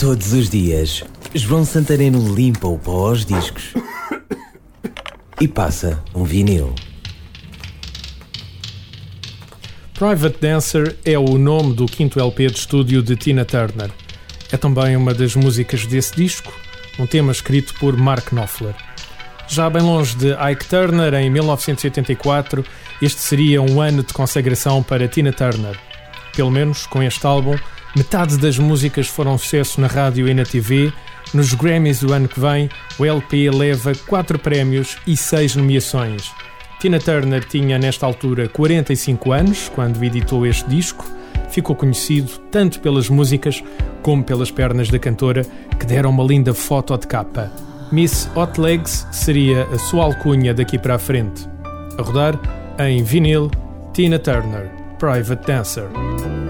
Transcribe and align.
Todos 0.00 0.32
os 0.32 0.48
dias, 0.48 1.04
João 1.34 1.62
Santareno 1.62 2.34
limpa 2.34 2.66
o 2.66 2.78
pó 2.78 3.08
aos 3.08 3.26
discos 3.26 3.74
e 5.38 5.46
passa 5.46 6.02
um 6.14 6.24
vinil. 6.24 6.74
Private 9.92 10.38
Dancer 10.40 10.96
é 11.04 11.18
o 11.18 11.36
nome 11.36 11.74
do 11.74 11.84
quinto 11.84 12.18
LP 12.18 12.46
de 12.46 12.60
estúdio 12.60 13.02
de 13.02 13.14
Tina 13.14 13.44
Turner. 13.44 13.90
É 14.50 14.56
também 14.56 14.96
uma 14.96 15.12
das 15.12 15.36
músicas 15.36 15.84
desse 15.84 16.16
disco, 16.16 16.50
um 16.98 17.06
tema 17.06 17.30
escrito 17.30 17.74
por 17.74 17.94
Mark 17.94 18.32
Knopfler. 18.32 18.74
Já 19.48 19.68
bem 19.68 19.82
longe 19.82 20.16
de 20.16 20.30
Ike 20.30 20.64
Turner, 20.64 21.12
em 21.12 21.28
1984, 21.28 22.64
este 23.02 23.20
seria 23.20 23.60
um 23.60 23.82
ano 23.82 24.02
de 24.02 24.14
consagração 24.14 24.82
para 24.82 25.06
Tina 25.06 25.30
Turner. 25.30 25.78
Pelo 26.34 26.50
menos 26.50 26.86
com 26.86 27.02
este 27.02 27.26
álbum, 27.26 27.58
metade 27.96 28.36
das 28.38 28.58
músicas 28.58 29.08
foram 29.08 29.36
sucesso 29.36 29.80
na 29.80 29.86
rádio 29.86 30.28
e 30.28 30.34
na 30.34 30.44
TV. 30.44 30.92
Nos 31.32 31.54
Grammys 31.54 32.00
do 32.00 32.12
ano 32.12 32.28
que 32.28 32.40
vem, 32.40 32.68
o 32.98 33.04
LP 33.04 33.50
leva 33.50 33.92
4 34.06 34.38
prémios 34.38 34.98
e 35.06 35.16
6 35.16 35.56
nomeações. 35.56 36.30
Tina 36.80 36.98
Turner 36.98 37.44
tinha 37.44 37.78
nesta 37.78 38.06
altura 38.06 38.48
45 38.48 39.32
anos 39.32 39.68
quando 39.74 40.02
editou 40.02 40.46
este 40.46 40.68
disco. 40.68 41.04
Ficou 41.50 41.76
conhecido 41.76 42.30
tanto 42.50 42.80
pelas 42.80 43.08
músicas 43.08 43.62
como 44.02 44.24
pelas 44.24 44.50
pernas 44.50 44.88
da 44.88 44.98
cantora, 44.98 45.44
que 45.78 45.86
deram 45.86 46.10
uma 46.10 46.24
linda 46.24 46.54
foto 46.54 46.96
de 46.96 47.06
capa. 47.06 47.52
Miss 47.92 48.30
Hot 48.34 48.60
Legs 48.60 49.06
seria 49.10 49.64
a 49.64 49.78
sua 49.78 50.04
alcunha 50.04 50.54
daqui 50.54 50.78
para 50.78 50.94
a 50.94 50.98
frente. 50.98 51.48
A 51.98 52.02
rodar 52.02 52.38
em 52.78 53.02
vinil, 53.02 53.50
Tina 53.92 54.18
Turner, 54.18 54.70
Private 54.98 55.46
Dancer. 55.46 56.49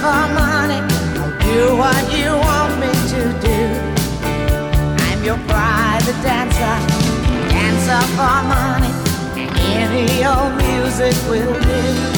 for 0.00 0.22
money. 0.34 0.80
I'll 1.20 1.34
do 1.40 1.76
what 1.76 2.02
you 2.16 2.30
want 2.46 2.72
me 2.80 2.92
to 3.14 3.22
do. 3.48 3.60
I'm 5.06 5.24
your 5.24 5.38
private 5.46 6.18
dancer, 6.22 6.76
dancer 7.48 8.02
for 8.16 8.38
money, 8.54 8.92
any 9.82 10.24
old 10.24 10.56
music 10.56 11.14
will 11.28 11.60
do. 11.60 12.17